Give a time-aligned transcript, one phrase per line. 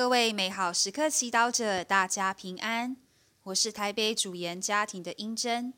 [0.00, 2.96] 各位美好时刻祈祷者，大家平安。
[3.42, 5.74] 我是台北主研家庭的英珍。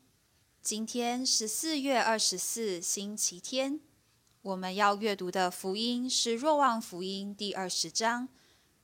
[0.61, 3.81] 今天是四月二十四，星期天。
[4.41, 8.29] 我们要阅读的福音是《若望福音》第二十章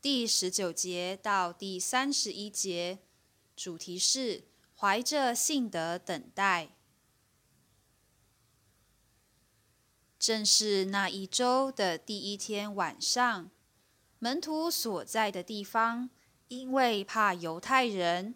[0.01, 2.99] 第十九节到第三十一节，
[3.55, 4.43] 主题是
[4.75, 6.71] 怀着信德等待。
[10.19, 13.49] 正是那一周的第一天晚上。
[14.19, 16.09] 门徒所在的地方，
[16.49, 18.35] 因为怕犹太人，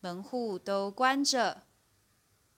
[0.00, 1.64] 门户都关着。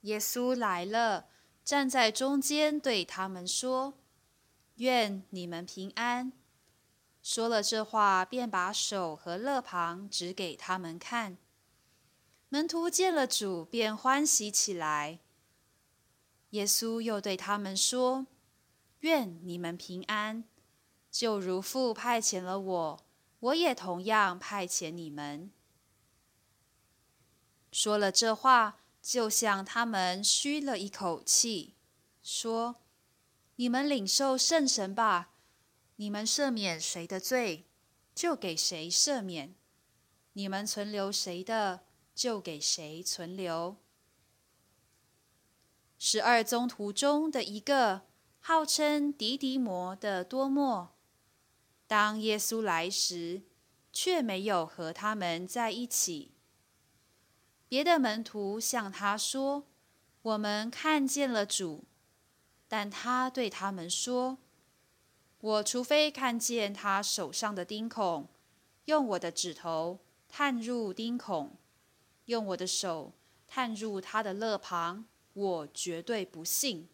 [0.03, 1.29] 耶稣来了，
[1.65, 3.95] 站在中间，对他们说
[4.77, 6.33] ：“愿你们平安。”
[7.23, 11.39] 说了这话，便把手和肋旁指给他们看。
[12.51, 15.21] 门徒见了主，便欢喜起来。
[16.51, 18.27] 耶稣又对他们说
[19.01, 20.45] ：“愿你们平安。”
[21.19, 23.05] 就如父派遣了我，
[23.41, 25.51] 我也同样派遣你们。
[27.73, 31.75] 说了这话，就向他们吁了一口气，
[32.23, 32.77] 说
[33.59, 35.33] ：“你们领受圣神吧。
[35.97, 37.67] 你们赦免谁的罪，
[38.15, 39.55] 就给谁赦免；
[40.35, 41.81] 你们存留谁的，
[42.15, 43.75] 就给谁存留。”
[45.99, 48.03] 十二宗徒中的一个，
[48.39, 50.95] 号称迪迪摩的多莫。
[51.89, 53.41] 当耶稣来时，
[53.91, 56.33] 却没有和他们在一起。
[57.67, 59.67] 别的门徒向他说
[60.21, 61.85] ：“我们看见了主。”
[62.69, 64.37] 但他对他们说
[65.41, 68.29] ：“我除非看见他手上的钉孔，
[68.85, 71.57] 用我的指头探入钉孔，
[72.27, 73.15] 用我的手
[73.47, 76.91] 探入他的肋旁，我绝对不信。”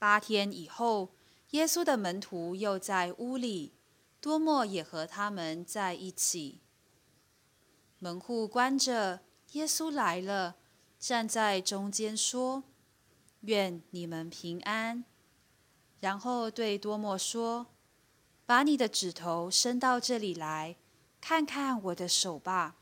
[0.00, 1.10] 八天以后。
[1.52, 3.74] 耶稣的门徒又在屋里，
[4.20, 6.60] 多莫也和他们在一起。
[7.98, 9.20] 门户关着，
[9.52, 10.56] 耶稣来了，
[10.98, 12.64] 站在中间说
[13.42, 15.04] ：“愿你们平安。”
[16.00, 17.66] 然后对多莫说
[18.46, 20.76] ：“把你的指头伸到这里来，
[21.20, 22.76] 看看我的手吧，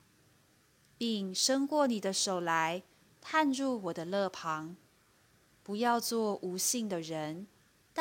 [0.96, 2.84] 并伸过你的手来，
[3.20, 4.76] 探入我的肋旁。
[5.64, 7.48] 不要做无信的人。”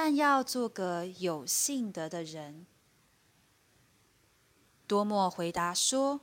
[0.01, 2.65] 但要做个有信德的人。
[4.87, 6.21] 多莫回答说：“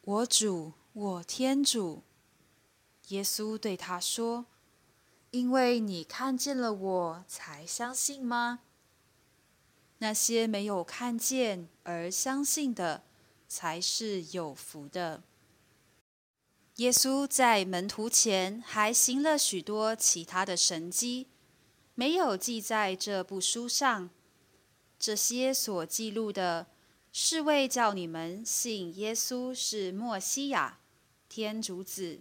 [0.00, 2.04] 我主，我天主。”
[3.08, 4.46] 耶稣对他说
[5.30, 8.60] ：“因为你看见了我才相信吗？
[9.98, 13.02] 那些没有看见而相信的，
[13.46, 15.22] 才是有福的。”
[16.76, 21.26] 耶稣在门徒前还行了许多其他的神迹。
[21.96, 24.08] 没有记在这部书上。
[24.98, 26.68] 这些所记录的，
[27.12, 30.78] 是为叫你们信耶稣是墨西亚，
[31.28, 32.20] 天主子，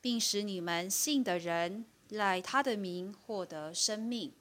[0.00, 4.32] 并使你们信的人赖他的名获得生命。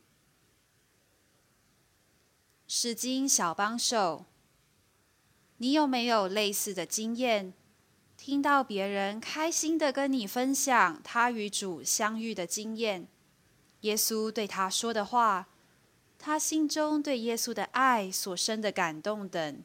[2.68, 4.25] 是经小帮手，
[5.57, 7.53] 你有没有类似的经验？
[8.18, 13.07] 听到别人开心的跟你分享他与主相遇的经验？
[13.84, 15.48] 耶稣对他说的话，
[16.18, 19.62] 他心中对耶稣的爱所生的感动等，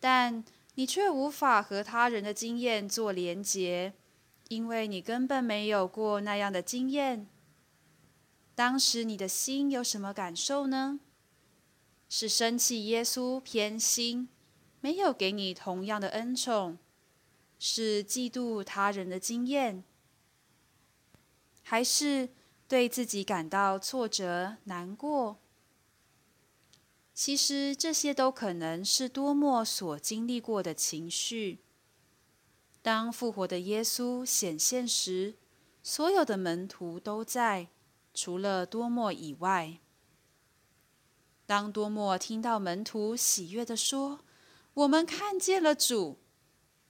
[0.00, 0.42] 但
[0.74, 3.92] 你却无法和他人的经验做连结，
[4.48, 7.26] 因为你根本没有过那样的经验。
[8.54, 11.00] 当时你的心有什么感受呢？
[12.08, 14.30] 是生气耶稣偏心，
[14.80, 16.78] 没有给你同样的恩宠？
[17.58, 19.84] 是嫉妒他人的经验？
[21.62, 22.30] 还是？
[22.68, 25.38] 对自己感到挫折、难过，
[27.14, 31.60] 其实这些都可能是多么所经历过的情绪。
[32.82, 35.36] 当复活的耶稣显现时，
[35.82, 37.68] 所有的门徒都在，
[38.12, 39.78] 除了多默以外。
[41.46, 44.20] 当多默听到门徒喜悦地说
[44.74, 46.18] ：“我们看见了主”，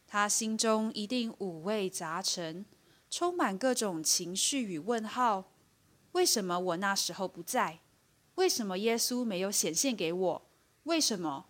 [0.08, 2.66] 他心中一定五味杂陈，
[3.08, 5.52] 充满各种情绪与问号。
[6.12, 7.81] 为什么我那时候不在？
[8.37, 10.50] 为什么耶稣没有显现给我？
[10.84, 11.46] 为什么？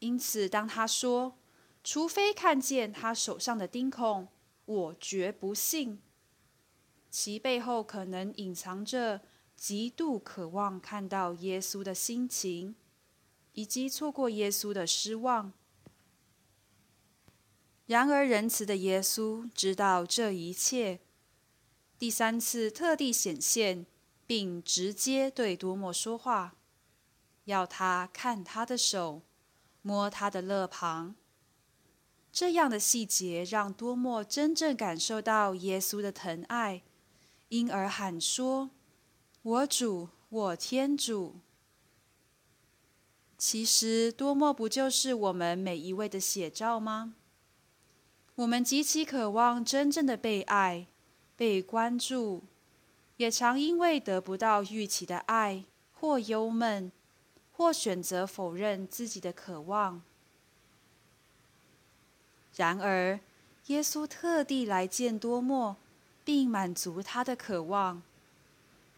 [0.00, 1.38] 因此，当他说
[1.84, 4.28] “除非看见他手上的钉孔，
[4.64, 6.00] 我绝不信”，
[7.10, 9.22] 其背后可能隐藏着
[9.56, 12.74] 极度渴望看到耶稣的心情，
[13.52, 15.52] 以及错过耶稣的失望。
[17.86, 21.00] 然而，仁慈的耶稣知道这一切。
[22.00, 23.84] 第三次特地显现，
[24.26, 26.56] 并直接对多默说话。
[27.44, 29.20] 要他看他的手，
[29.82, 31.14] 摸他的肋旁。
[32.32, 36.82] 这样的细节让多默真正感受到耶稣的疼爱，
[37.50, 38.70] 因而喊说
[39.42, 41.36] ：“我主，我天主。”
[43.36, 47.14] 其实，多默不就是我们每一位的写照吗？
[48.36, 50.86] 我们极其渴望真正的被爱、
[51.40, 52.42] 被关注，
[53.16, 55.64] 也常因为得不到预期的爱，
[55.98, 56.92] 或忧闷，
[57.56, 60.02] 或选择否认自己的渴望。
[62.56, 63.18] 然而，
[63.68, 65.76] 耶稣特地来见多默，
[66.26, 68.02] 并满足他的渴望，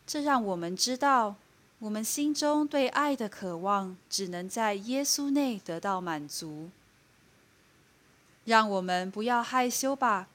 [0.04, 1.36] 这让我们知道。
[1.78, 6.70] 我们心中对爱的渴望，只能在耶稣内得到满足。
[8.44, 10.28] 让我们不要害羞吧，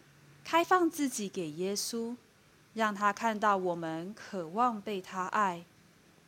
[0.50, 2.16] 开放自己给耶稣，
[2.74, 5.66] 让他看到我们渴望被他爱，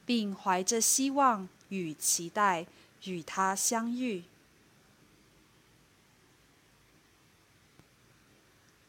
[0.06, 2.68] 并怀着希望与期待
[3.06, 4.26] 与他相遇。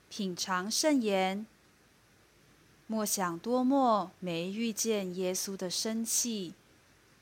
[0.09, 1.47] 品尝圣言。
[2.89, 6.55] 莫想多么没遇见耶稣的生气、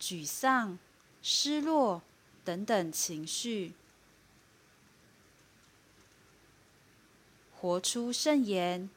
[0.01, 0.79] 沮丧、
[1.23, 2.01] 失落
[2.43, 3.75] 等等情绪，
[7.61, 8.89] 活出圣言，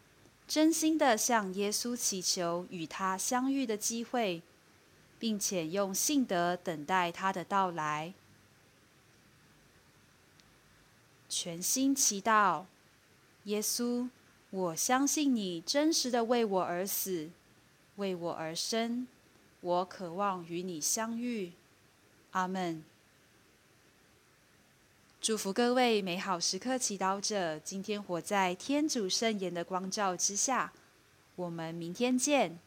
[0.48, 4.44] 真心的向耶稣祈求与他相遇的机会，
[5.18, 8.14] 并且用信德等待他的到来，
[11.28, 12.66] 全心祈祷，
[13.46, 14.10] 耶稣。
[14.52, 17.30] 我相信你真实的为我而死，
[17.96, 19.08] 为我而生。
[19.62, 21.54] 我渴望与你相遇。
[22.32, 22.84] 阿门。
[25.22, 30.74] 祝福各位美好时刻祈祷者，今天活在天主圣言的光照之下。
[31.36, 32.58] 我们明天见。